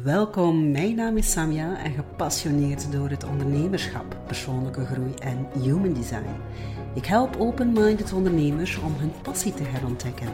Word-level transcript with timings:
Welkom, 0.00 0.70
mijn 0.70 0.94
naam 0.94 1.16
is 1.16 1.30
Samia 1.30 1.84
en 1.84 1.92
gepassioneerd 1.92 2.92
door 2.92 3.08
het 3.08 3.24
ondernemerschap, 3.24 4.16
persoonlijke 4.26 4.84
groei 4.84 5.14
en 5.14 5.46
human 5.62 5.92
design. 5.92 6.36
Ik 6.94 7.06
help 7.06 7.36
open-minded 7.38 8.12
ondernemers 8.12 8.78
om 8.78 8.94
hun 8.98 9.12
passie 9.22 9.54
te 9.54 9.62
herontdekken. 9.62 10.28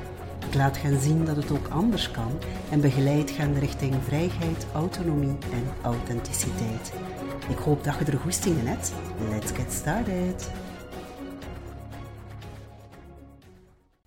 Ik 0.48 0.54
laat 0.54 0.82
hen 0.82 1.00
zien 1.00 1.24
dat 1.24 1.36
het 1.36 1.50
ook 1.50 1.68
anders 1.68 2.10
kan 2.10 2.38
en 2.70 2.80
begeleid 2.80 3.36
hen 3.36 3.58
richting 3.58 3.94
vrijheid, 4.02 4.66
autonomie 4.74 5.36
en 5.52 5.64
authenticiteit. 5.82 6.92
Ik 7.48 7.58
hoop 7.58 7.84
dat 7.84 7.98
je 7.98 8.04
er 8.04 8.18
goesting 8.18 8.58
in 8.58 8.66
hebt. 8.66 8.92
Let's 9.30 9.52
get 9.52 9.72
started! 9.72 10.50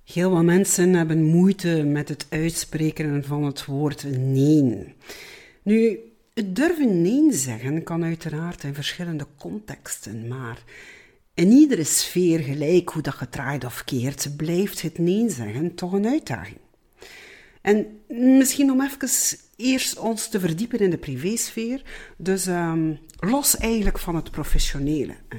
Heel 0.04 0.32
wat 0.32 0.44
mensen 0.44 0.94
hebben 0.94 1.24
moeite 1.24 1.84
met 1.84 2.10
het 2.10 2.26
uitspreken 2.30 3.24
van 3.24 3.44
het 3.44 3.66
woord 3.66 4.04
nee. 4.18 4.96
Nu, 5.64 6.00
het 6.34 6.56
durven 6.56 7.02
nee 7.02 7.34
zeggen 7.34 7.84
kan 7.84 8.04
uiteraard 8.04 8.64
in 8.64 8.74
verschillende 8.74 9.28
contexten, 9.38 10.28
maar 10.28 10.64
in 11.34 11.52
iedere 11.52 11.84
sfeer, 11.84 12.40
gelijk 12.40 12.90
hoe 12.90 13.02
dat 13.02 13.14
gedraaid 13.14 13.66
of 13.66 13.84
keert, 13.84 14.38
blijft 14.38 14.82
het 14.82 14.98
nee 14.98 15.30
zeggen 15.30 15.76
toch 15.76 15.94
een 15.94 16.08
uitdaging. 16.08 16.58
En 17.62 18.00
misschien 18.08 18.72
om 18.72 18.82
even 18.82 19.10
eerst 19.56 20.00
ons 20.00 20.28
te 20.30 20.40
verdiepen 20.40 20.80
in 20.80 20.90
de 20.90 20.98
privésfeer, 20.98 21.84
dus 22.18 22.48
um, 22.48 23.00
los 23.20 23.58
eigenlijk 23.58 24.00
van 24.00 24.16
het 24.16 24.32
professionele. 24.32 25.16
Hè. 25.30 25.38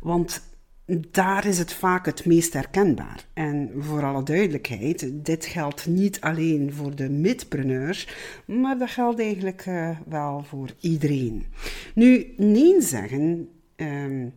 Want 0.00 0.42
daar 0.86 1.46
is 1.46 1.58
het 1.58 1.72
vaak 1.72 2.06
het 2.06 2.24
meest 2.24 2.52
herkenbaar. 2.52 3.26
En 3.32 3.70
voor 3.78 4.04
alle 4.04 4.22
duidelijkheid, 4.22 5.10
dit 5.12 5.46
geldt 5.46 5.86
niet 5.86 6.20
alleen 6.20 6.72
voor 6.72 6.94
de 6.94 7.10
midpreneurs, 7.10 8.08
maar 8.46 8.78
dat 8.78 8.90
geldt 8.90 9.20
eigenlijk 9.20 9.66
uh, 9.66 9.98
wel 10.06 10.44
voor 10.48 10.70
iedereen. 10.80 11.46
Nu, 11.94 12.34
nee 12.36 12.80
zeggen, 12.80 13.48
um, 13.76 14.32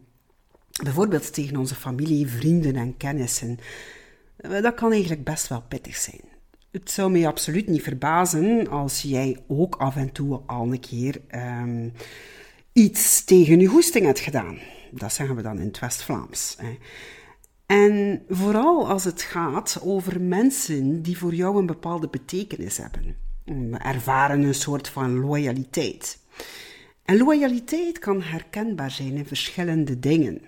bijvoorbeeld 0.83 1.33
tegen 1.33 1.57
onze 1.57 1.75
familie, 1.75 2.27
vrienden 2.27 2.75
en 2.75 2.97
kennissen, 2.97 3.57
eh, 4.37 4.61
dat 4.61 4.73
kan 4.73 4.91
eigenlijk 4.91 5.23
best 5.23 5.47
wel 5.47 5.63
pittig 5.67 5.95
zijn. 5.95 6.21
Het 6.71 6.91
zou 6.91 7.11
mij 7.11 7.27
absoluut 7.27 7.67
niet 7.67 7.81
verbazen 7.83 8.67
als 8.67 9.01
jij 9.01 9.37
ook 9.47 9.75
af 9.75 9.95
en 9.95 10.11
toe 10.11 10.41
al 10.45 10.71
een 10.71 10.79
keer 10.79 11.21
um, 11.35 11.93
iets 12.73 13.23
tegen 13.23 13.59
je 13.59 13.67
hoesting 13.67 14.05
hebt 14.05 14.19
gedaan. 14.19 14.57
Dat 14.91 15.13
zeggen 15.13 15.35
we 15.35 15.41
dan 15.41 15.59
in 15.59 15.67
het 15.67 15.79
West-Vlaams. 15.79 16.57
En 17.65 18.23
vooral 18.29 18.89
als 18.89 19.03
het 19.03 19.21
gaat 19.21 19.79
over 19.83 20.21
mensen 20.21 21.01
die 21.01 21.17
voor 21.17 21.33
jou 21.33 21.57
een 21.57 21.65
bepaalde 21.65 22.07
betekenis 22.07 22.77
hebben. 22.77 23.15
We 23.43 23.77
ervaren 23.77 24.41
een 24.41 24.53
soort 24.53 24.89
van 24.89 25.19
loyaliteit. 25.19 26.19
En 27.05 27.17
loyaliteit 27.17 27.99
kan 27.99 28.21
herkenbaar 28.21 28.91
zijn 28.91 29.15
in 29.15 29.25
verschillende 29.25 29.99
dingen. 29.99 30.41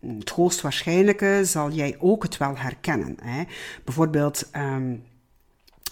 Het 0.00 0.30
hoogstwaarschijnlijke 0.30 1.40
zal 1.44 1.70
jij 1.70 1.96
ook 1.98 2.22
het 2.22 2.36
wel 2.36 2.56
herkennen. 2.56 3.16
Hè? 3.22 3.44
Bijvoorbeeld 3.84 4.50
um, 4.56 5.02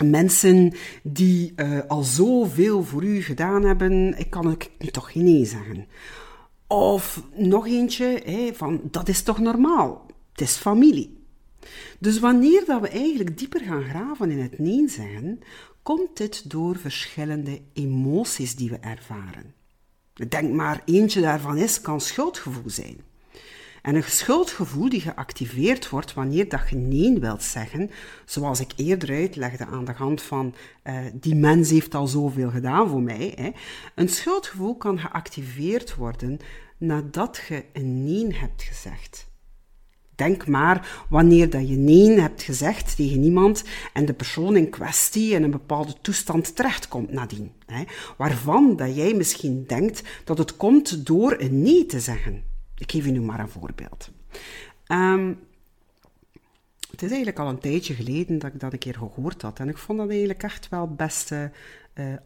mensen 0.04 0.72
die 1.02 1.52
uh, 1.56 1.78
al 1.88 2.02
zoveel 2.02 2.84
voor 2.84 3.04
u 3.04 3.22
gedaan 3.22 3.64
hebben, 3.64 4.18
ik 4.18 4.30
kan 4.30 4.52
ik 4.78 4.90
toch 4.90 5.12
geen 5.12 5.24
nee 5.24 5.44
zeggen. 5.44 5.86
Of 6.72 7.22
nog 7.34 7.66
eentje 7.66 8.50
van 8.54 8.80
dat 8.90 9.08
is 9.08 9.22
toch 9.22 9.38
normaal, 9.38 10.06
het 10.32 10.40
is 10.40 10.56
familie. 10.56 11.24
Dus 11.98 12.18
wanneer 12.18 12.64
dat 12.66 12.80
we 12.80 12.88
eigenlijk 12.88 13.38
dieper 13.38 13.60
gaan 13.60 13.82
graven 13.84 14.30
in 14.30 14.38
het 14.38 14.58
nee 14.58 14.88
zeggen, 14.88 15.40
komt 15.82 16.16
dit 16.16 16.50
door 16.50 16.76
verschillende 16.76 17.60
emoties 17.72 18.56
die 18.56 18.70
we 18.70 18.76
ervaren. 18.76 19.54
Denk 20.28 20.52
maar, 20.52 20.82
eentje 20.84 21.20
daarvan 21.20 21.56
is, 21.56 21.80
kan 21.80 22.00
schuldgevoel 22.00 22.70
zijn. 22.70 22.96
En 23.82 23.94
een 23.94 24.02
schuldgevoel 24.02 24.88
die 24.88 25.00
geactiveerd 25.00 25.88
wordt 25.88 26.14
wanneer 26.14 26.48
dat 26.48 26.68
je 26.70 26.76
nee 26.76 27.18
wilt 27.18 27.42
zeggen, 27.42 27.90
zoals 28.24 28.60
ik 28.60 28.72
eerder 28.76 29.10
uitlegde 29.10 29.66
aan 29.66 29.84
de 29.84 29.92
hand 29.92 30.22
van 30.22 30.54
uh, 30.84 30.94
die 31.12 31.34
mens 31.34 31.70
heeft 31.70 31.94
al 31.94 32.06
zoveel 32.06 32.50
gedaan 32.50 32.88
voor 32.88 33.02
mij. 33.02 33.32
Hè. 33.36 33.50
Een 33.94 34.08
schuldgevoel 34.08 34.76
kan 34.76 34.98
geactiveerd 34.98 35.94
worden 35.94 36.38
nadat 36.78 37.40
je 37.48 37.64
een 37.72 38.04
nee 38.04 38.34
hebt 38.34 38.62
gezegd. 38.62 39.30
Denk 40.14 40.46
maar 40.46 41.04
wanneer 41.08 41.50
dat 41.50 41.68
je 41.68 41.76
nee 41.76 42.20
hebt 42.20 42.42
gezegd 42.42 42.96
tegen 42.96 43.22
iemand 43.22 43.64
en 43.92 44.04
de 44.04 44.12
persoon 44.12 44.56
in 44.56 44.70
kwestie 44.70 45.32
in 45.32 45.42
een 45.42 45.50
bepaalde 45.50 45.94
toestand 46.00 46.56
terechtkomt 46.56 47.12
nadien. 47.12 47.52
Hè, 47.66 47.82
waarvan 48.16 48.76
dat 48.76 48.96
jij 48.96 49.14
misschien 49.14 49.64
denkt 49.66 50.02
dat 50.24 50.38
het 50.38 50.56
komt 50.56 51.06
door 51.06 51.36
een 51.38 51.62
nee 51.62 51.86
te 51.86 52.00
zeggen. 52.00 52.51
Ik 52.78 52.90
geef 52.90 53.04
je 53.04 53.10
nu 53.10 53.20
maar 53.20 53.40
een 53.40 53.48
voorbeeld. 53.48 54.10
Um, 54.88 55.38
het 56.90 57.02
is 57.02 57.08
eigenlijk 57.10 57.38
al 57.38 57.48
een 57.48 57.58
tijdje 57.58 57.94
geleden 57.94 58.38
dat 58.38 58.52
ik 58.54 58.60
dat 58.60 58.72
een 58.72 58.78
keer 58.78 58.94
gehoord 58.94 59.42
had. 59.42 59.58
En 59.58 59.68
ik 59.68 59.78
vond 59.78 59.98
dat 59.98 60.08
eigenlijk 60.08 60.42
echt 60.42 60.68
wel 60.68 60.88
best 60.88 61.32
uh, 61.32 61.46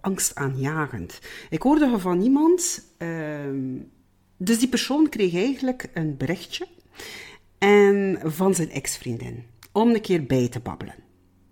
angstaanjagend. 0.00 1.20
Ik 1.50 1.62
hoorde 1.62 1.98
van 1.98 2.20
iemand. 2.20 2.84
Uh, 2.98 3.10
dus 4.36 4.58
die 4.58 4.68
persoon 4.68 5.08
kreeg 5.08 5.34
eigenlijk 5.34 5.90
een 5.94 6.16
berichtje 6.16 6.66
en 7.58 8.18
van 8.24 8.54
zijn 8.54 8.70
ex-vriendin 8.70 9.44
om 9.72 9.90
een 9.90 10.00
keer 10.00 10.26
bij 10.26 10.48
te 10.48 10.60
babbelen. 10.60 10.94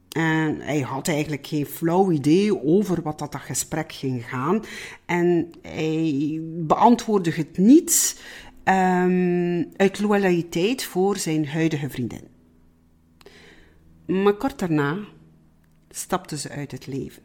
En 0.09 0.61
hij 0.61 0.81
had 0.81 1.09
eigenlijk 1.09 1.47
geen 1.47 1.67
flauw 1.67 2.11
idee 2.11 2.65
over 2.65 3.03
wat 3.03 3.19
dat, 3.19 3.33
dat 3.33 3.41
gesprek 3.41 3.93
ging 3.93 4.29
gaan. 4.29 4.63
En 5.07 5.51
hij 5.63 6.39
beantwoordde 6.43 7.33
het 7.33 7.59
niet 7.59 8.21
um, 8.65 9.73
uit 9.77 10.01
loyaliteit 10.01 10.85
voor 10.85 11.17
zijn 11.17 11.49
huidige 11.49 11.91
vriendin. 11.91 12.29
Maar 14.07 14.35
kort 14.35 14.59
daarna 14.59 14.99
stapte 15.91 16.39
ze 16.39 16.49
uit 16.49 16.71
het 16.71 16.87
leven. 16.87 17.23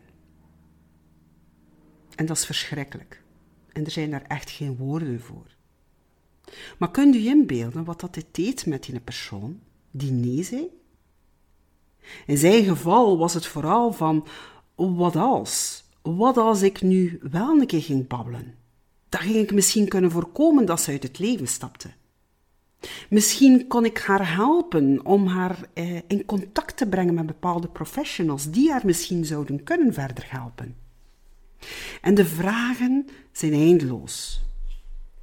En 2.15 2.25
dat 2.25 2.37
is 2.37 2.45
verschrikkelijk. 2.45 3.23
En 3.71 3.85
er 3.85 3.91
zijn 3.91 4.11
daar 4.11 4.25
echt 4.27 4.49
geen 4.49 4.75
woorden 4.75 5.21
voor. 5.21 5.45
Maar 6.77 6.91
kunt 6.91 7.15
u 7.15 7.27
inbeelden 7.27 7.83
wat 7.83 7.99
dat 7.99 8.23
deed 8.31 8.65
met 8.65 8.83
die 8.83 8.99
persoon 8.99 9.59
die 9.91 10.11
nee 10.11 10.43
zei? 10.43 10.67
In 12.25 12.37
zijn 12.37 12.63
geval 12.63 13.17
was 13.17 13.33
het 13.33 13.45
vooral 13.45 13.91
van, 13.91 14.27
wat 14.75 15.15
als? 15.15 15.83
Wat 16.01 16.37
als 16.37 16.61
ik 16.61 16.81
nu 16.81 17.19
wel 17.31 17.59
een 17.59 17.67
keer 17.67 17.81
ging 17.81 18.07
babbelen? 18.07 18.58
Dan 19.09 19.21
ging 19.21 19.35
ik 19.35 19.53
misschien 19.53 19.87
kunnen 19.87 20.11
voorkomen 20.11 20.65
dat 20.65 20.81
ze 20.81 20.91
uit 20.91 21.03
het 21.03 21.19
leven 21.19 21.47
stapte. 21.47 21.89
Misschien 23.09 23.67
kon 23.67 23.85
ik 23.85 23.97
haar 23.97 24.35
helpen 24.35 25.05
om 25.05 25.27
haar 25.27 25.57
eh, 25.73 25.95
in 26.07 26.25
contact 26.25 26.77
te 26.77 26.87
brengen 26.87 27.13
met 27.13 27.25
bepaalde 27.25 27.67
professionals 27.67 28.51
die 28.51 28.71
haar 28.71 28.85
misschien 28.85 29.25
zouden 29.25 29.63
kunnen 29.63 29.93
verder 29.93 30.25
helpen. 30.31 30.75
En 32.01 32.13
de 32.13 32.25
vragen 32.25 33.07
zijn 33.31 33.53
eindeloos. 33.53 34.41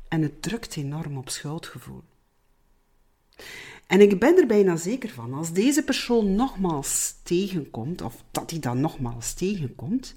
En 0.09 0.23
het 0.23 0.43
drukt 0.43 0.77
enorm 0.77 1.17
op 1.17 1.29
schuldgevoel. 1.29 2.03
En 3.87 4.01
ik 4.01 4.19
ben 4.19 4.37
er 4.37 4.47
bijna 4.47 4.77
zeker 4.77 5.11
van, 5.11 5.35
als 5.35 5.53
deze 5.53 5.83
persoon 5.83 6.35
nogmaals 6.35 7.15
tegenkomt, 7.23 8.03
of 8.03 8.25
dat 8.31 8.51
hij 8.51 8.61
dan 8.61 8.81
nogmaals 8.81 9.35
tegenkomt, 9.35 10.15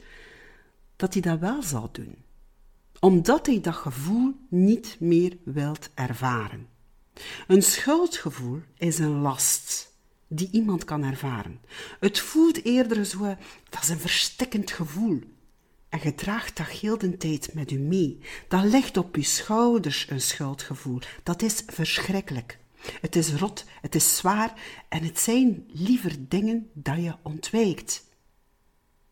dat 0.95 1.13
hij 1.13 1.21
dat 1.21 1.39
wel 1.39 1.63
zal 1.63 1.89
doen. 1.91 2.15
Omdat 2.99 3.45
hij 3.45 3.61
dat 3.61 3.75
gevoel 3.75 4.35
niet 4.49 4.97
meer 4.99 5.37
wilt 5.43 5.89
ervaren. 5.93 6.67
Een 7.47 7.63
schuldgevoel 7.63 8.61
is 8.77 8.99
een 8.99 9.19
last 9.21 9.93
die 10.27 10.49
iemand 10.51 10.83
kan 10.83 11.03
ervaren. 11.03 11.59
Het 11.99 12.19
voelt 12.19 12.63
eerder 12.63 13.05
zo, 13.05 13.35
dat 13.69 13.81
is 13.81 13.89
een 13.89 13.99
verstikkend 13.99 14.71
gevoel. 14.71 15.19
En 15.89 15.99
je 16.03 16.15
draagt 16.15 16.57
dat 16.57 16.67
heel 16.67 16.97
de 16.97 17.17
tijd 17.17 17.53
met 17.53 17.71
u 17.71 17.77
mee. 17.77 18.19
Dat 18.47 18.63
legt 18.63 18.97
op 18.97 19.15
uw 19.15 19.23
schouders 19.23 20.09
een 20.09 20.21
schuldgevoel. 20.21 20.99
Dat 21.23 21.41
is 21.41 21.63
verschrikkelijk. 21.67 22.59
Het 23.01 23.15
is 23.15 23.33
rot, 23.33 23.65
het 23.81 23.95
is 23.95 24.17
zwaar 24.17 24.53
en 24.89 25.03
het 25.03 25.19
zijn 25.19 25.65
liever 25.67 26.15
dingen 26.27 26.69
dat 26.73 26.97
je 26.97 27.15
ontwijkt. 27.21 28.05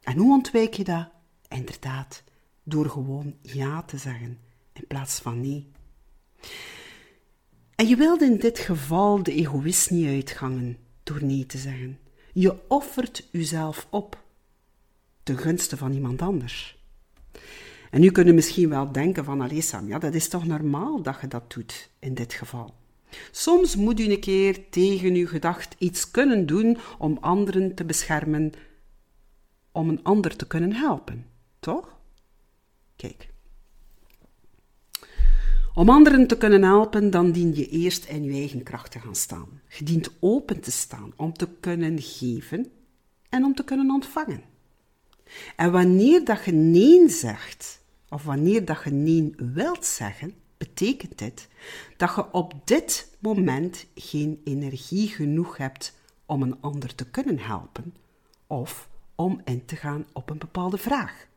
En 0.02 0.18
hoe 0.18 0.34
ontwijk 0.34 0.74
je 0.74 0.84
dat? 0.84 1.08
Inderdaad, 1.48 2.24
door 2.68 2.90
gewoon 2.90 3.36
ja 3.42 3.84
te 3.84 3.98
zeggen 3.98 4.38
in 4.74 4.88
plaats 4.88 5.20
van 5.20 5.42
nee. 5.42 5.72
En 7.76 7.88
je 7.88 7.96
wilt 7.96 8.22
in 8.22 8.38
dit 8.38 8.60
geval 8.60 9.24
de 9.24 9.34
egoïst 9.34 9.92
niet 9.92 10.08
uitgangen 10.08 10.78
door 11.04 11.24
nee 11.24 11.46
te 11.46 11.58
zeggen. 11.58 12.00
Je 12.34 12.68
offert 12.68 13.28
jezelf 13.32 13.88
op 13.90 14.24
ten 15.24 15.38
gunste 15.38 15.78
van 15.78 15.94
iemand 15.94 16.22
anders. 16.22 16.78
En 17.92 18.02
nu 18.02 18.12
kunnen 18.12 18.36
misschien 18.36 18.70
wel 18.70 18.92
denken 18.92 19.24
van, 19.24 19.42
allee 19.42 19.62
Sam, 19.62 19.88
ja, 19.88 20.00
dat 20.00 20.14
is 20.14 20.28
toch 20.28 20.46
normaal 20.46 21.02
dat 21.02 21.18
je 21.22 21.28
dat 21.28 21.54
doet 21.54 21.90
in 22.00 22.14
dit 22.14 22.34
geval. 22.34 22.74
Soms 23.32 23.76
moet 23.76 24.00
u 24.00 24.12
een 24.12 24.20
keer 24.20 24.70
tegen 24.70 25.14
uw 25.14 25.28
gedacht 25.28 25.76
iets 25.78 26.12
kunnen 26.12 26.46
doen 26.46 26.78
om 26.98 27.18
anderen 27.22 27.76
te 27.76 27.86
beschermen, 27.86 28.52
om 29.72 29.90
een 29.90 30.04
ander 30.04 30.36
te 30.36 30.48
kunnen 30.48 30.74
helpen, 30.74 31.26
toch? 31.60 31.97
Kijk. 32.98 33.30
Om 35.74 35.90
anderen 35.90 36.28
te 36.28 36.38
kunnen 36.38 36.64
helpen, 36.64 37.10
dan 37.10 37.32
dien 37.32 37.56
je 37.56 37.70
eerst 37.70 38.06
in 38.06 38.24
je 38.24 38.32
eigen 38.32 38.64
kracht 38.64 38.92
te 38.92 39.00
gaan 39.00 39.16
staan. 39.16 39.62
Je 39.78 39.84
dient 39.84 40.10
open 40.20 40.60
te 40.60 40.72
staan 40.72 41.14
om 41.16 41.34
te 41.34 41.48
kunnen 41.60 42.02
geven 42.02 42.72
en 43.30 43.44
om 43.44 43.56
te 43.56 43.64
kunnen 43.64 43.92
ontvangen. 43.92 44.44
En 45.56 45.72
wanneer 45.72 46.26
dat 46.26 46.46
je 46.46 46.52
nee 46.52 47.10
zegt, 47.10 47.84
of 48.10 48.24
wanneer 48.24 48.66
dat 48.66 48.84
je 48.84 48.92
nee 48.92 49.34
wilt 49.38 49.86
zeggen, 49.86 50.34
betekent 50.58 51.18
dit 51.18 51.48
dat 51.98 52.16
je 52.16 52.32
op 52.32 52.54
dit 52.64 53.16
moment 53.20 53.86
geen 53.96 54.42
energie 54.44 55.08
genoeg 55.08 55.58
hebt 55.58 55.94
om 56.26 56.42
een 56.42 56.62
ander 56.62 56.96
te 56.96 57.06
kunnen 57.06 57.40
helpen 57.40 57.94
of 58.48 58.90
om 59.16 59.42
in 59.46 59.66
te 59.66 59.76
gaan 59.76 60.06
op 60.14 60.30
een 60.30 60.38
bepaalde 60.38 60.78
vraag. 60.78 61.28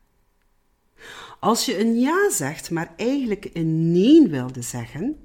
Als 1.39 1.65
je 1.65 1.79
een 1.79 1.99
ja 1.99 2.29
zegt, 2.31 2.71
maar 2.71 2.93
eigenlijk 2.97 3.49
een 3.53 3.91
nee 3.91 4.27
wilde 4.27 4.61
zeggen, 4.61 5.17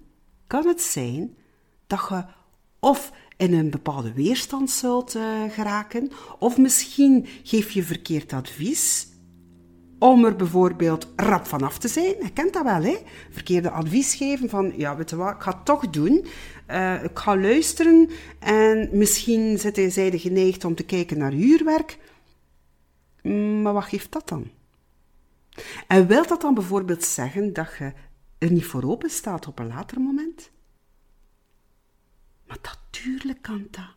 kan 0.46 0.66
het 0.66 0.80
zijn 0.80 1.36
dat 1.86 2.06
je 2.08 2.24
of 2.80 3.12
in 3.36 3.54
een 3.54 3.70
bepaalde 3.70 4.12
weerstand 4.12 4.70
zult 4.70 5.14
uh, 5.14 5.22
geraken, 5.48 6.10
of 6.38 6.58
misschien 6.58 7.26
geef 7.42 7.70
je 7.70 7.82
verkeerd 7.82 8.32
advies 8.32 9.08
om 9.98 10.24
er 10.24 10.36
bijvoorbeeld 10.36 11.08
rap 11.16 11.46
vanaf 11.46 11.78
te 11.78 11.88
zijn. 11.88 12.14
Je 12.22 12.32
kent 12.32 12.52
dat 12.52 12.64
wel, 12.64 12.82
hè? 12.82 12.96
Verkeerde 13.30 13.70
advies 13.70 14.14
geven 14.14 14.48
van, 14.48 14.72
ja, 14.76 14.96
weet 14.96 15.10
je 15.10 15.16
wat, 15.16 15.34
ik 15.34 15.40
ga 15.40 15.50
het 15.50 15.64
toch 15.64 15.90
doen. 15.90 16.26
Uh, 16.70 17.04
ik 17.04 17.18
ga 17.18 17.36
luisteren 17.36 18.10
en 18.38 18.88
misschien 18.92 19.58
zit 19.58 19.92
zij 19.92 20.18
geneigd 20.18 20.64
om 20.64 20.74
te 20.74 20.82
kijken 20.82 21.18
naar 21.18 21.32
huurwerk. 21.32 21.98
Maar 23.62 23.72
wat 23.72 23.84
geeft 23.84 24.12
dat 24.12 24.28
dan? 24.28 24.50
En 25.86 26.06
wil 26.06 26.26
dat 26.26 26.40
dan 26.40 26.54
bijvoorbeeld 26.54 27.04
zeggen 27.04 27.52
dat 27.52 27.68
je 27.78 27.92
er 28.38 28.50
niet 28.50 28.66
voor 28.66 28.82
open 28.82 29.10
staat 29.10 29.46
op 29.46 29.58
een 29.58 29.66
later 29.66 30.00
moment? 30.00 30.50
Maar 32.46 32.58
natuurlijk 32.62 33.42
kan 33.42 33.66
dat. 33.70 33.94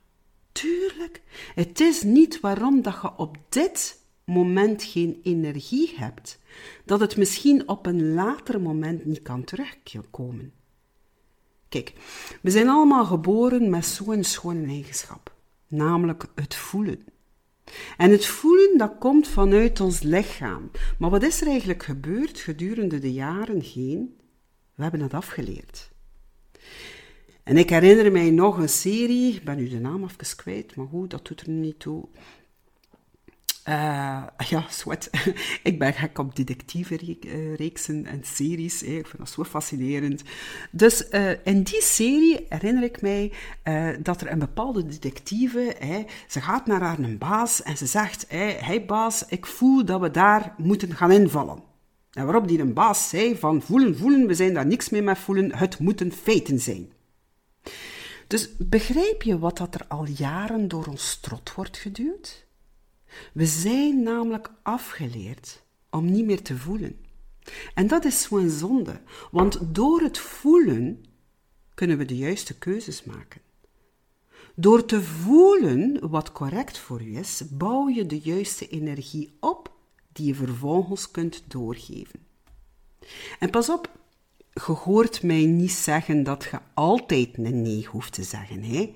Tuurlijk. 0.52 1.22
Het 1.56 1.80
is 1.80 2.04
niet 2.04 2.40
waarom 2.40 2.82
dat 2.82 3.00
je 3.02 3.18
op 3.18 3.38
dit 3.50 4.00
moment 4.24 4.84
geen 4.84 5.20
energie 5.24 5.94
hebt, 5.96 6.40
dat 6.86 7.00
het 7.00 7.18
misschien 7.18 7.68
op 7.68 7.86
een 7.86 8.14
later 8.14 8.62
moment 8.62 9.06
niet 9.06 9.22
kan 9.22 9.44
terugkomen. 9.44 10.54
Kijk, 11.70 11.94
we 12.42 12.52
zijn 12.52 12.70
allemaal 12.70 13.06
geboren 13.06 13.70
met 13.70 13.86
zo'n 13.86 14.24
schone 14.24 14.68
eigenschap, 14.68 15.36
namelijk 15.68 16.26
het 16.36 16.56
voelen. 16.56 17.06
En 17.98 18.12
het 18.12 18.26
voelen, 18.26 18.78
dat 18.78 18.98
komt 19.00 19.28
vanuit 19.28 19.80
ons 19.80 20.02
lichaam. 20.02 20.72
Maar 20.98 21.10
wat 21.10 21.24
is 21.24 21.42
er 21.42 21.48
eigenlijk 21.48 21.84
gebeurd 21.84 22.40
gedurende 22.40 23.00
de 23.00 23.14
jaren 23.14 23.62
heen? 23.62 24.18
We 24.76 24.82
hebben 24.82 25.02
het 25.02 25.14
afgeleerd. 25.14 25.92
En 27.44 27.58
ik 27.58 27.70
herinner 27.70 28.12
mij 28.12 28.30
nog 28.32 28.58
een 28.58 28.70
serie, 28.70 29.34
ik 29.34 29.44
ben 29.44 29.58
nu 29.58 29.68
de 29.68 29.80
naam 29.80 30.04
even 30.04 30.36
kwijt, 30.36 30.76
maar 30.76 30.88
goed, 30.88 31.10
dat 31.10 31.28
doet 31.28 31.42
er 31.42 31.50
niet 31.50 31.80
toe. 31.80 32.08
Uh, 33.70 34.24
ja, 34.50 34.66
ik 35.64 35.80
ben 35.80 35.94
gek 35.94 36.18
op 36.18 36.36
detectieve 36.36 37.18
eh, 37.22 37.56
reeksen 37.56 38.06
en 38.06 38.24
series. 38.24 38.84
Ik 38.84 39.08
vind 39.08 39.18
dat 39.18 39.30
zo 39.30 39.44
fascinerend. 39.44 40.24
Dus 40.72 41.08
uh, 41.12 41.32
in 41.46 41.64
die 41.64 41.82
serie 41.82 42.46
herinner 42.50 42.84
ik 42.84 43.02
mij 43.02 43.32
uh, 43.64 43.90
dat 44.00 44.22
er 44.22 44.32
een 44.32 44.40
bepaalde 44.40 44.86
detectieve, 44.86 45.76
ze 46.28 46.42
gaat 46.42 46.66
naar 46.66 46.82
haar 46.82 47.00
een 47.00 47.18
baas 47.18 47.64
en 47.64 47.78
ze 47.78 47.86
zegt, 47.86 48.26
hey 48.30 48.86
baas, 48.86 49.26
ik 49.26 49.46
voel 49.46 49.86
dat 49.86 50.02
we 50.02 50.12
daar 50.12 50.54
moeten 50.58 50.96
gaan 50.96 51.12
invallen. 51.12 51.64
En 52.12 52.26
waarop 52.26 52.48
die 52.48 52.60
een 52.60 52.74
baas 52.74 53.10
zei 53.10 53.38
van 53.38 53.62
voelen, 53.62 53.98
voelen, 53.98 54.28
we 54.28 54.34
zijn 54.34 54.54
daar 54.54 54.66
niks 54.66 54.90
mee 54.90 55.16
voelen, 55.16 55.56
het 55.56 55.80
moeten 55.80 56.12
feiten 56.12 56.60
zijn. 56.60 56.92
Dus 58.28 58.50
begrijp 58.58 59.22
je 59.22 59.40
wat 59.40 59.58
dat 59.58 59.76
er 59.76 59.86
al 59.88 60.06
jaren 60.06 60.68
door 60.68 60.86
ons 60.86 61.10
strot 61.10 61.54
wordt 61.54 61.78
geduwd? 61.78 62.48
We 63.34 63.46
zijn 63.46 64.04
namelijk 64.04 64.52
afgeleerd 64.64 65.64
om 65.90 66.12
niet 66.12 66.26
meer 66.26 66.42
te 66.42 66.58
voelen. 66.58 66.96
En 67.74 67.88
dat 67.88 68.06
is 68.06 68.22
zo'n 68.22 68.50
zonde, 68.50 69.02
want 69.32 69.60
door 69.76 70.02
het 70.02 70.18
voelen 70.18 71.06
kunnen 71.74 71.98
we 71.98 72.06
de 72.06 72.18
juiste 72.18 72.58
keuzes 72.58 73.04
maken. 73.04 73.42
Door 74.56 74.86
te 74.86 75.02
voelen 75.02 76.10
wat 76.10 76.32
correct 76.32 76.78
voor 76.78 77.02
u 77.02 77.18
is, 77.18 77.42
bouw 77.50 77.90
je 77.90 78.06
de 78.06 78.20
juiste 78.20 78.68
energie 78.68 79.38
op 79.40 79.72
die 80.12 80.26
je 80.26 80.36
vervolgens 80.36 81.12
kunt 81.12 81.44
doorgeven. 81.48 82.20
En 83.40 83.50
pas 83.50 83.70
op, 83.70 83.92
je 84.54 84.72
hoort 84.72 85.24
mij 85.24 85.46
niet 85.46 85.72
zeggen 85.72 86.24
dat 86.24 86.44
je 86.52 86.60
altijd 86.74 87.38
een 87.38 87.62
nee 87.62 87.86
hoeft 87.86 88.14
te 88.14 88.24
zeggen. 88.24 88.64
Hè? 88.64 88.96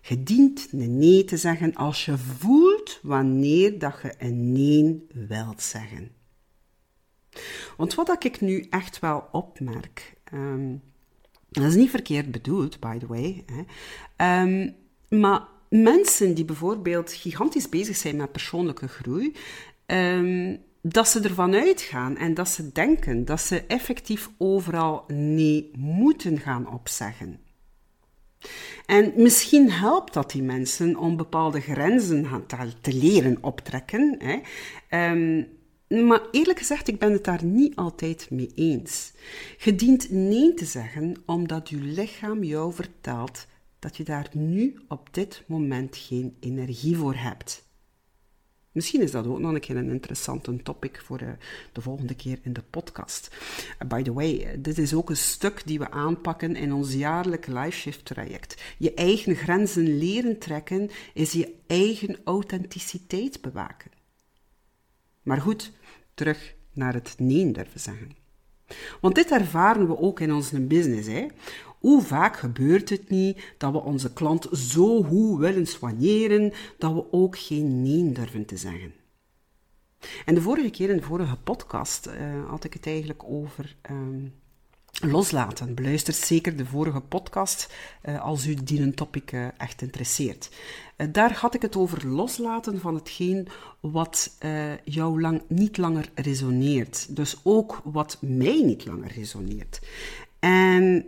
Je 0.00 0.22
dient 0.22 0.68
een 0.72 0.98
nee 0.98 1.24
te 1.24 1.36
zeggen 1.36 1.74
als 1.74 2.04
je 2.04 2.18
voelt 2.18 2.73
wanneer 3.02 3.78
dat 3.78 3.94
je 4.02 4.14
een 4.18 4.52
nee 4.52 5.06
wilt 5.28 5.62
zeggen. 5.62 6.10
Want 7.76 7.94
wat 7.94 8.24
ik 8.24 8.40
nu 8.40 8.66
echt 8.70 8.98
wel 8.98 9.28
opmerk, 9.32 10.14
um, 10.32 10.82
dat 11.48 11.64
is 11.64 11.74
niet 11.74 11.90
verkeerd 11.90 12.30
bedoeld, 12.30 12.80
by 12.80 12.98
the 12.98 13.06
way, 13.06 13.44
hè, 13.46 14.42
um, 14.42 14.74
maar 15.08 15.42
mensen 15.68 16.34
die 16.34 16.44
bijvoorbeeld 16.44 17.12
gigantisch 17.12 17.68
bezig 17.68 17.96
zijn 17.96 18.16
met 18.16 18.32
persoonlijke 18.32 18.88
groei, 18.88 19.34
um, 19.86 20.62
dat 20.80 21.08
ze 21.08 21.20
ervan 21.20 21.54
uitgaan 21.54 22.16
en 22.16 22.34
dat 22.34 22.48
ze 22.48 22.72
denken 22.72 23.24
dat 23.24 23.40
ze 23.40 23.60
effectief 23.66 24.30
overal 24.38 25.04
nee 25.06 25.70
moeten 25.76 26.38
gaan 26.38 26.72
opzeggen. 26.72 27.43
En 28.86 29.12
misschien 29.16 29.70
helpt 29.70 30.12
dat 30.12 30.30
die 30.30 30.42
mensen 30.42 30.96
om 30.96 31.16
bepaalde 31.16 31.60
grenzen 31.60 32.26
te 32.80 32.94
leren 32.94 33.38
optrekken. 33.40 34.18
Hè. 34.18 34.38
Um, 35.10 35.46
maar 35.88 36.20
eerlijk 36.30 36.58
gezegd, 36.58 36.88
ik 36.88 36.98
ben 36.98 37.12
het 37.12 37.24
daar 37.24 37.44
niet 37.44 37.76
altijd 37.76 38.30
mee 38.30 38.50
eens. 38.54 39.12
Je 39.58 39.74
dient 39.74 40.10
nee 40.10 40.54
te 40.54 40.64
zeggen 40.64 41.14
omdat 41.26 41.68
je 41.68 41.76
lichaam 41.76 42.44
jou 42.44 42.72
vertelt 42.72 43.46
dat 43.78 43.96
je 43.96 44.04
daar 44.04 44.28
nu 44.32 44.74
op 44.88 45.08
dit 45.10 45.42
moment 45.46 45.96
geen 45.96 46.36
energie 46.40 46.96
voor 46.96 47.14
hebt. 47.14 47.64
Misschien 48.74 49.02
is 49.02 49.10
dat 49.10 49.26
ook 49.26 49.38
nog 49.38 49.52
een 49.52 49.60
keer 49.60 49.76
een 49.76 49.90
interessante 49.90 50.62
topic 50.62 51.00
voor 51.04 51.18
de, 51.18 51.24
eh, 51.24 51.32
de 51.72 51.80
volgende 51.80 52.14
keer 52.14 52.38
in 52.42 52.52
de 52.52 52.62
podcast. 52.62 53.30
Uh, 53.82 53.88
by 53.88 54.02
the 54.02 54.12
way, 54.12 54.38
eh, 54.38 54.58
dit 54.58 54.78
is 54.78 54.94
ook 54.94 55.10
een 55.10 55.16
stuk 55.16 55.62
die 55.64 55.78
we 55.78 55.90
aanpakken 55.90 56.56
in 56.56 56.72
ons 56.72 56.92
jaarlijke 56.92 57.52
life 57.52 57.78
shift 57.78 58.04
traject. 58.04 58.62
Je 58.78 58.94
eigen 58.94 59.34
grenzen 59.34 59.98
leren 59.98 60.38
trekken 60.38 60.90
is 61.12 61.32
je 61.32 61.54
eigen 61.66 62.18
authenticiteit 62.24 63.40
bewaken. 63.40 63.90
Maar 65.22 65.40
goed, 65.40 65.72
terug 66.14 66.54
naar 66.72 66.94
het 66.94 67.14
nee 67.18 67.52
durven 67.52 67.80
zeggen. 67.80 68.23
Want 69.00 69.14
dit 69.14 69.30
ervaren 69.30 69.86
we 69.86 69.98
ook 69.98 70.20
in 70.20 70.32
onze 70.32 70.60
business. 70.60 71.08
Hè. 71.08 71.26
Hoe 71.78 72.02
vaak 72.02 72.36
gebeurt 72.36 72.88
het 72.88 73.08
niet 73.08 73.54
dat 73.58 73.72
we 73.72 73.78
onze 73.78 74.12
klant 74.12 74.48
zo 74.52 75.02
goed 75.02 75.38
willen 75.38 75.66
soigneren 75.66 76.52
dat 76.78 76.92
we 76.92 77.12
ook 77.12 77.38
geen 77.38 77.82
nee 77.82 78.12
durven 78.12 78.44
te 78.44 78.56
zeggen? 78.56 78.94
En 80.24 80.34
de 80.34 80.40
vorige 80.40 80.70
keer, 80.70 80.90
in 80.90 80.96
de 80.96 81.02
vorige 81.02 81.36
podcast, 81.36 82.06
uh, 82.06 82.48
had 82.48 82.64
ik 82.64 82.72
het 82.72 82.86
eigenlijk 82.86 83.22
over 83.24 83.76
um, 83.90 84.34
loslaten. 85.00 85.74
Beluister 85.74 86.14
zeker 86.14 86.56
de 86.56 86.66
vorige 86.66 87.00
podcast 87.00 87.74
uh, 88.04 88.22
als 88.22 88.46
u 88.46 88.54
die 88.54 88.80
een 88.80 88.94
topic 88.94 89.32
uh, 89.32 89.46
echt 89.56 89.82
interesseert. 89.82 90.50
daar 91.10 91.32
had 91.32 91.54
ik 91.54 91.62
het 91.62 91.76
over 91.76 92.08
loslaten 92.08 92.80
van 92.80 92.94
hetgeen 92.94 93.48
wat 93.80 94.36
jou 94.84 95.20
lang, 95.20 95.42
niet 95.48 95.76
langer 95.76 96.10
resoneert. 96.14 97.16
Dus 97.16 97.40
ook 97.42 97.80
wat 97.84 98.18
mij 98.20 98.62
niet 98.64 98.86
langer 98.86 99.12
resoneert. 99.12 99.80
En 100.38 101.06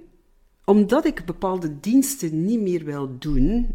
omdat 0.64 1.06
ik 1.06 1.24
bepaalde 1.24 1.80
diensten 1.80 2.44
niet 2.44 2.60
meer 2.60 2.84
wil 2.84 3.18
doen, 3.18 3.74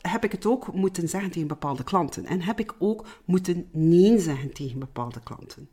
heb 0.00 0.24
ik 0.24 0.32
het 0.32 0.46
ook 0.46 0.72
moeten 0.72 1.08
zeggen 1.08 1.30
tegen 1.30 1.48
bepaalde 1.48 1.84
klanten. 1.84 2.26
En 2.26 2.42
heb 2.42 2.58
ik 2.58 2.74
ook 2.78 3.06
moeten 3.24 3.68
nee 3.72 4.18
zeggen 4.18 4.52
tegen 4.52 4.78
bepaalde 4.78 5.20
klanten. 5.20 5.68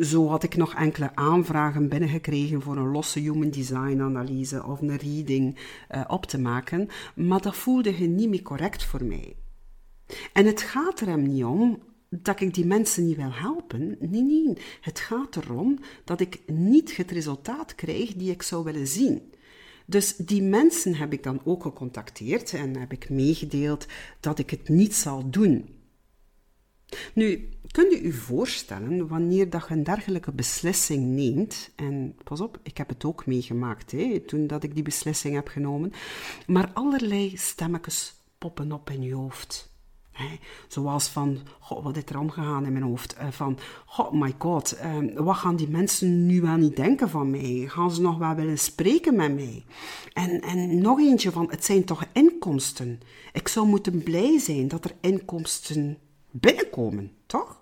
Zo 0.00 0.28
had 0.28 0.42
ik 0.42 0.56
nog 0.56 0.74
enkele 0.74 1.14
aanvragen 1.14 1.88
binnengekregen 1.88 2.62
voor 2.62 2.76
een 2.76 2.90
losse 2.90 3.18
human 3.18 3.50
design 3.50 4.00
analyse 4.00 4.64
of 4.64 4.80
een 4.80 4.96
reading 4.96 5.58
uh, 5.90 6.04
op 6.06 6.26
te 6.26 6.38
maken, 6.38 6.88
maar 7.14 7.40
dat 7.40 7.56
voelde 7.56 7.98
je 7.98 8.06
niet 8.06 8.28
meer 8.28 8.42
correct 8.42 8.84
voor 8.84 9.04
mij. 9.04 9.36
En 10.32 10.46
het 10.46 10.62
gaat 10.62 11.00
er 11.00 11.06
hem 11.06 11.22
niet 11.22 11.44
om 11.44 11.78
dat 12.10 12.40
ik 12.40 12.54
die 12.54 12.66
mensen 12.66 13.06
niet 13.06 13.16
wil 13.16 13.32
helpen. 13.32 13.96
Nee, 14.00 14.22
nee. 14.22 14.56
Het 14.80 15.00
gaat 15.00 15.36
erom 15.36 15.78
dat 16.04 16.20
ik 16.20 16.40
niet 16.46 16.96
het 16.96 17.10
resultaat 17.10 17.74
krijg 17.74 18.14
die 18.14 18.30
ik 18.30 18.42
zou 18.42 18.64
willen 18.64 18.86
zien. 18.86 19.32
Dus 19.86 20.16
die 20.16 20.42
mensen 20.42 20.94
heb 20.94 21.12
ik 21.12 21.22
dan 21.22 21.40
ook 21.44 21.62
gecontacteerd 21.62 22.54
en 22.54 22.76
heb 22.76 22.92
ik 22.92 23.10
meegedeeld 23.10 23.86
dat 24.20 24.38
ik 24.38 24.50
het 24.50 24.68
niet 24.68 24.94
zal 24.94 25.30
doen. 25.30 25.77
Nu, 27.14 27.48
kunt 27.70 27.92
u 27.92 27.96
u 27.96 28.12
voorstellen 28.12 29.08
wanneer 29.08 29.50
dat 29.50 29.64
je 29.68 29.74
een 29.74 29.82
dergelijke 29.82 30.32
beslissing 30.32 31.04
neemt, 31.04 31.70
en 31.76 32.16
pas 32.24 32.40
op, 32.40 32.58
ik 32.62 32.76
heb 32.76 32.88
het 32.88 33.04
ook 33.04 33.26
meegemaakt 33.26 33.90
hè, 33.90 34.20
toen 34.20 34.46
dat 34.46 34.62
ik 34.62 34.74
die 34.74 34.82
beslissing 34.82 35.34
heb 35.34 35.48
genomen, 35.48 35.92
maar 36.46 36.70
allerlei 36.74 37.36
stemmetjes 37.36 38.14
poppen 38.38 38.72
op 38.72 38.90
in 38.90 39.02
je 39.02 39.14
hoofd. 39.14 39.70
zoals 40.68 41.08
van, 41.08 41.38
god, 41.58 41.82
wat 41.82 41.96
is 41.96 42.02
er 42.06 42.18
omgegaan 42.18 42.66
in 42.66 42.72
mijn 42.72 42.84
hoofd? 42.84 43.16
Uh, 43.20 43.28
van, 43.30 43.58
oh 43.96 44.12
my 44.12 44.34
god, 44.38 44.72
ehm, 44.72 45.14
wat 45.14 45.36
gaan 45.36 45.56
die 45.56 45.68
mensen 45.68 46.26
nu 46.26 46.40
wel 46.40 46.56
niet 46.56 46.76
denken 46.76 47.08
van 47.08 47.30
mij? 47.30 47.64
Gaan 47.68 47.90
ze 47.90 48.00
nog 48.00 48.18
wel 48.18 48.34
willen 48.34 48.58
spreken 48.58 49.16
met 49.16 49.34
mij? 49.34 49.64
En, 50.12 50.40
en 50.40 50.80
nog 50.80 51.00
eentje 51.00 51.30
van, 51.30 51.50
het 51.50 51.64
zijn 51.64 51.84
toch 51.84 52.04
inkomsten? 52.12 53.00
Ik 53.32 53.48
zou 53.48 53.66
moeten 53.66 54.02
blij 54.02 54.38
zijn 54.38 54.68
dat 54.68 54.84
er 54.84 54.94
inkomsten 55.00 55.98
binnenkomen, 56.40 57.12
toch? 57.26 57.58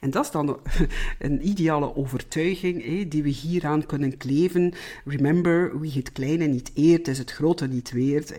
En 0.00 0.10
dat 0.10 0.24
is 0.24 0.30
dan 0.30 0.58
een 1.18 1.48
ideale 1.48 1.96
overtuiging 1.96 3.08
die 3.08 3.22
we 3.22 3.28
hieraan 3.28 3.86
kunnen 3.86 4.16
kleven. 4.16 4.72
Remember, 5.04 5.80
wie 5.80 5.92
het 5.92 6.12
kleine 6.12 6.46
niet 6.46 6.70
eert, 6.74 7.08
is 7.08 7.18
het 7.18 7.30
grote 7.30 7.66
niet 7.68 7.90
weert. 7.90 8.38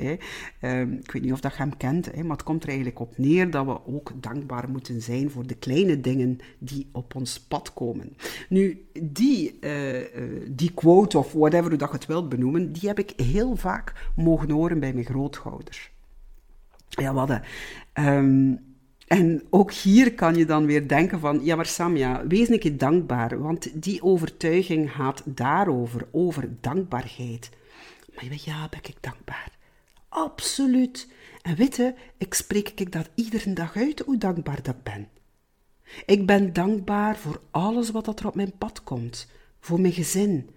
Um, 0.62 0.92
ik 0.94 1.12
weet 1.12 1.22
niet 1.22 1.32
of 1.32 1.40
dat 1.40 1.52
je 1.52 1.58
hem 1.58 1.78
kent, 1.78 2.16
maar 2.16 2.38
het 2.38 2.44
komt 2.44 2.62
er 2.62 2.68
eigenlijk 2.68 3.00
op 3.00 3.18
neer 3.18 3.52
dat 3.52 3.66
we 3.66 3.86
ook 3.86 4.12
dankbaar 4.16 4.70
moeten 4.70 5.02
zijn 5.02 5.30
voor 5.30 5.48
de 5.48 5.56
kleine 5.56 6.02
dingen 6.02 6.40
die 6.58 6.90
op 6.92 7.16
ons 7.16 7.40
pad 7.40 7.74
komen. 7.74 8.18
Nu, 8.50 8.86
die, 9.02 9.58
uh, 9.62 10.00
die 10.48 10.74
quote 10.74 11.18
of 11.18 11.32
whatever 11.32 11.78
dat 11.78 11.90
je 11.90 11.96
het 11.96 12.06
wilt 12.06 12.30
benoemen, 12.30 12.74
die 12.74 12.88
heb 12.88 13.00
ik 13.00 13.14
heel 13.16 13.56
vaak 13.56 14.12
mogen 14.16 14.50
horen 14.50 14.80
bij 14.80 14.94
mijn 14.94 15.06
grootouders. 15.06 15.92
Ja, 16.90 17.14
wat 17.14 17.40
um, 17.94 18.73
en 19.08 19.44
ook 19.50 19.72
hier 19.72 20.14
kan 20.14 20.36
je 20.36 20.46
dan 20.46 20.66
weer 20.66 20.88
denken 20.88 21.20
van, 21.20 21.40
ja 21.44 21.56
maar 21.56 21.66
Samja, 21.66 22.28
wees 22.28 22.50
een 22.50 22.60
keer 22.60 22.78
dankbaar, 22.78 23.40
want 23.40 23.84
die 23.84 24.04
overtuiging 24.04 24.92
gaat 24.92 25.22
daarover, 25.26 26.08
over 26.12 26.50
dankbaarheid. 26.62 27.50
Maar 28.16 28.26
ja, 28.46 28.68
ben 28.70 28.80
ik 28.84 28.98
dankbaar? 29.00 29.52
Absoluut. 30.10 31.10
En 31.42 31.56
weet 31.56 31.94
ik 32.18 32.34
spreek 32.34 32.70
ik 32.70 32.92
dat 32.92 33.10
iedere 33.16 33.54
dag 33.54 33.76
uit 33.76 34.00
hoe 34.00 34.18
dankbaar 34.18 34.64
dat 34.64 34.84
ben. 34.84 35.08
Ik 36.06 36.26
ben 36.26 36.54
dankbaar 36.54 37.18
voor 37.18 37.42
alles 37.52 37.92
wat 37.92 38.20
er 38.20 38.28
op 38.28 38.36
mijn 38.36 38.58
pad 38.58 38.84
komt. 38.84 39.28
Voor 39.60 39.82
mijn 39.82 39.94
gezin, 39.94 40.50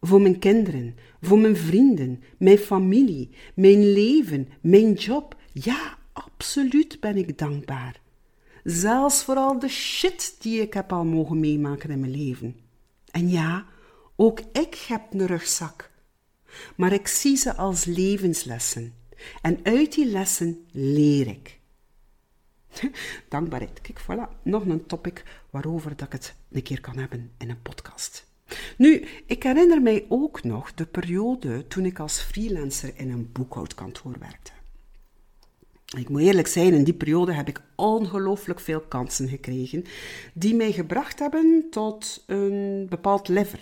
voor 0.00 0.20
mijn 0.20 0.38
kinderen, 0.38 0.96
voor 1.20 1.38
mijn 1.38 1.56
vrienden, 1.56 2.22
mijn 2.38 2.58
familie, 2.58 3.30
mijn 3.54 3.92
leven, 3.92 4.48
mijn 4.60 4.92
job. 4.92 5.36
Ja, 5.52 5.98
absoluut 6.34 7.00
ben 7.00 7.16
ik 7.16 7.38
dankbaar. 7.38 8.00
Zelfs 8.64 9.24
voor 9.24 9.36
al 9.36 9.58
de 9.58 9.68
shit 9.68 10.36
die 10.38 10.60
ik 10.60 10.74
heb 10.74 10.92
al 10.92 11.04
mogen 11.04 11.40
meemaken 11.40 11.90
in 11.90 12.00
mijn 12.00 12.16
leven. 12.16 12.56
En 13.10 13.28
ja, 13.28 13.66
ook 14.16 14.40
ik 14.52 14.74
heb 14.74 15.02
een 15.12 15.26
rugzak. 15.26 15.90
Maar 16.76 16.92
ik 16.92 17.08
zie 17.08 17.36
ze 17.36 17.54
als 17.56 17.84
levenslessen. 17.84 18.94
En 19.42 19.58
uit 19.62 19.94
die 19.94 20.06
lessen 20.06 20.64
leer 20.70 21.26
ik. 21.26 21.60
Dankbaarheid. 23.28 23.80
Kijk, 23.80 24.00
voilà, 24.02 24.42
nog 24.42 24.66
een 24.66 24.86
topic 24.86 25.24
waarover 25.50 25.96
dat 25.96 26.06
ik 26.06 26.12
het 26.12 26.34
een 26.50 26.62
keer 26.62 26.80
kan 26.80 26.98
hebben 26.98 27.32
in 27.38 27.50
een 27.50 27.62
podcast. 27.62 28.26
Nu, 28.76 29.06
ik 29.26 29.42
herinner 29.42 29.82
mij 29.82 30.06
ook 30.08 30.42
nog 30.42 30.74
de 30.74 30.86
periode 30.86 31.66
toen 31.66 31.84
ik 31.84 31.98
als 31.98 32.20
freelancer 32.20 32.92
in 32.96 33.10
een 33.10 33.32
boekhoudkantoor 33.32 34.18
werkte. 34.18 34.52
Ik 35.96 36.08
moet 36.08 36.20
eerlijk 36.20 36.46
zijn, 36.46 36.74
in 36.74 36.84
die 36.84 36.94
periode 36.94 37.32
heb 37.32 37.48
ik 37.48 37.60
ongelooflijk 37.74 38.60
veel 38.60 38.80
kansen 38.80 39.28
gekregen 39.28 39.84
die 40.34 40.54
mij 40.54 40.72
gebracht 40.72 41.18
hebben 41.18 41.66
tot 41.70 42.24
een 42.26 42.86
bepaald 42.88 43.28
level, 43.28 43.58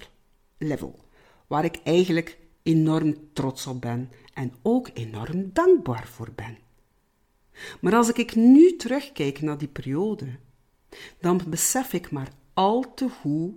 level 0.58 0.98
waar 1.46 1.64
ik 1.64 1.80
eigenlijk 1.84 2.38
enorm 2.62 3.16
trots 3.32 3.66
op 3.66 3.80
ben 3.80 4.10
en 4.34 4.52
ook 4.62 4.90
enorm 4.94 5.50
dankbaar 5.52 6.06
voor 6.06 6.28
ben. 6.34 6.58
Maar 7.80 7.94
als 7.94 8.12
ik 8.12 8.34
nu 8.34 8.76
terugkijk 8.76 9.40
naar 9.40 9.58
die 9.58 9.68
periode, 9.68 10.26
dan 11.20 11.40
besef 11.48 11.92
ik 11.92 12.10
maar 12.10 12.28
al 12.54 12.94
te 12.94 13.08
goed 13.08 13.52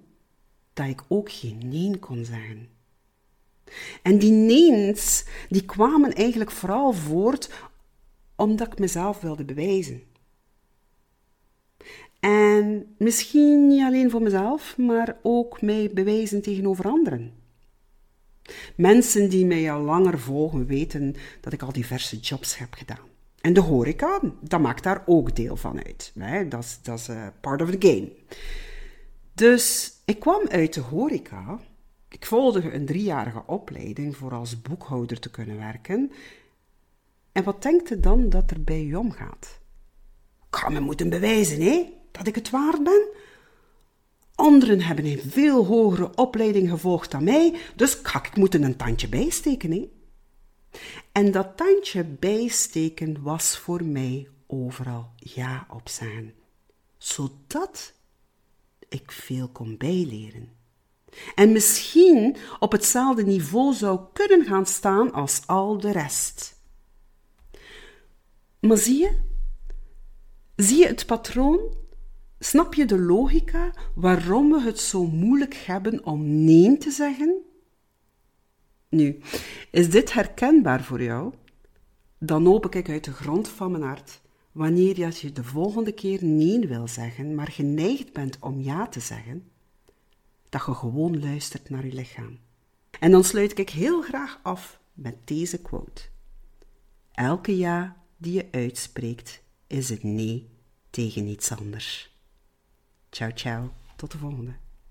dat 0.74 0.88
ik 0.88 1.03
ook 1.08 1.32
geen 1.32 1.62
nee 1.63 1.98
kon 2.00 2.25
zeggen. 2.25 2.70
En 4.01 4.17
die 4.17 4.32
neens, 4.32 5.25
die 5.50 5.65
kwamen 5.65 6.13
eigenlijk 6.13 6.51
vooral 6.51 6.94
voort 6.94 7.50
omdat 8.35 8.67
ik 8.67 8.79
mezelf 8.79 9.21
wilde 9.21 9.45
bewijzen. 9.45 10.01
En 12.19 12.95
misschien 12.97 13.67
niet 13.67 13.83
alleen 13.83 14.09
voor 14.09 14.21
mezelf, 14.21 14.77
maar 14.77 15.17
ook 15.21 15.61
mij 15.61 15.91
bewijzen 15.93 16.41
tegenover 16.41 16.85
anderen. 16.85 17.33
Mensen 18.75 19.29
die 19.29 19.45
mij 19.45 19.71
al 19.71 19.81
langer 19.81 20.19
volgen 20.19 20.65
weten 20.65 21.15
dat 21.41 21.53
ik 21.53 21.61
al 21.61 21.71
diverse 21.71 22.17
jobs 22.17 22.57
heb 22.57 22.73
gedaan. 22.73 23.13
En 23.41 23.53
de 23.53 23.59
horeca, 23.59 24.19
dat 24.41 24.59
maakt 24.59 24.83
daar 24.83 25.03
ook 25.05 25.35
deel 25.35 25.55
van 25.55 25.83
uit. 25.83 26.13
Dat 26.49 26.79
is, 26.83 27.09
uh, 27.09 27.27
part 27.41 27.61
of 27.61 27.69
the 27.69 27.87
game. 27.87 28.11
Dus 29.33 29.93
ik 30.05 30.19
kwam 30.19 30.47
uit 30.47 30.73
de 30.73 30.79
horeca. 30.81 31.59
Ik 32.09 32.25
volgde 32.25 32.73
een 32.73 32.85
driejarige 32.85 33.43
opleiding 33.45 34.17
voor 34.17 34.33
als 34.33 34.61
boekhouder 34.61 35.19
te 35.19 35.31
kunnen 35.31 35.57
werken. 35.57 36.11
En 37.35 37.43
wat 37.43 37.61
denkt 37.61 37.91
u 37.91 37.99
dan 37.99 38.29
dat 38.29 38.51
er 38.51 38.63
bij 38.63 38.83
u 38.83 38.95
omgaat? 38.95 39.59
Ik 40.47 40.55
ga 40.55 40.69
me 40.69 40.79
moeten 40.79 41.09
bewijzen, 41.09 41.61
hè, 41.61 41.93
dat 42.11 42.27
ik 42.27 42.35
het 42.35 42.49
waard 42.49 42.83
ben. 42.83 43.07
Anderen 44.35 44.81
hebben 44.81 45.05
een 45.05 45.21
veel 45.27 45.65
hogere 45.65 46.15
opleiding 46.15 46.69
gevolgd 46.69 47.11
dan 47.11 47.23
mij, 47.23 47.55
dus 47.75 47.93
ga 48.03 48.23
ik 48.23 48.35
moeten 48.35 48.63
een 48.63 48.75
tandje 48.75 49.09
bijsteken, 49.09 49.71
hè. 49.71 49.89
En 51.11 51.31
dat 51.31 51.57
tandje 51.57 52.03
bijsteken 52.03 53.21
was 53.21 53.57
voor 53.57 53.83
mij 53.83 54.27
overal 54.47 55.11
ja 55.15 55.67
op 55.69 55.89
zijn, 55.89 56.33
zodat 56.97 57.93
ik 58.89 59.11
veel 59.11 59.47
kon 59.47 59.77
bijleren. 59.77 60.49
En 61.35 61.51
misschien 61.51 62.35
op 62.59 62.71
hetzelfde 62.71 63.23
niveau 63.23 63.73
zou 63.73 63.99
kunnen 64.13 64.45
gaan 64.45 64.65
staan 64.65 65.11
als 65.13 65.41
al 65.47 65.77
de 65.77 65.91
rest. 65.91 66.54
Maar 68.67 68.77
zie 68.77 69.00
je? 69.00 69.12
Zie 70.55 70.77
je 70.77 70.88
het 70.88 71.05
patroon? 71.05 71.60
Snap 72.39 72.74
je 72.74 72.86
de 72.86 73.00
logica 73.00 73.74
waarom 73.95 74.51
we 74.51 74.62
het 74.62 74.79
zo 74.79 75.05
moeilijk 75.05 75.53
hebben 75.53 76.05
om 76.05 76.43
nee 76.43 76.77
te 76.77 76.91
zeggen? 76.91 77.41
Nu, 78.89 79.19
is 79.72 79.89
dit 79.89 80.13
herkenbaar 80.13 80.84
voor 80.84 81.01
jou? 81.03 81.34
Dan 82.19 82.45
hoop 82.45 82.75
ik 82.75 82.89
uit 82.89 83.03
de 83.03 83.12
grond 83.12 83.48
van 83.48 83.72
mijn 83.72 83.84
hart, 83.84 84.22
wanneer 84.51 85.00
je 85.00 85.31
de 85.31 85.43
volgende 85.43 85.91
keer 85.91 86.24
nee 86.24 86.67
wil 86.67 86.88
zeggen, 86.88 87.36
maar 87.36 87.51
geneigd 87.51 88.13
bent 88.13 88.38
om 88.39 88.62
ja 88.62 88.88
te 88.88 89.00
zeggen, 89.00 89.51
dat 90.50 90.65
je 90.65 90.74
gewoon 90.74 91.19
luistert 91.19 91.69
naar 91.69 91.86
je 91.86 91.93
lichaam. 91.93 92.39
En 93.00 93.12
dan 93.12 93.24
sluit 93.24 93.60
ik 93.60 93.69
heel 93.69 94.01
graag 94.01 94.39
af 94.43 94.79
met 94.93 95.15
deze 95.24 95.62
quote. 95.62 96.01
Elke 97.12 97.57
ja 97.57 98.04
die 98.25 98.34
je 98.34 98.48
uitspreekt, 98.51 99.41
is 99.67 99.89
het 99.89 100.03
nee 100.03 100.50
tegen 100.89 101.27
iets 101.27 101.51
anders. 101.51 102.17
Ciao, 103.10 103.32
ciao. 103.34 103.74
Tot 103.96 104.12
de 104.12 104.17
volgende. 104.17 104.55